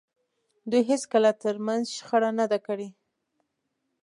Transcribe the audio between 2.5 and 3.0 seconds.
ده کړې.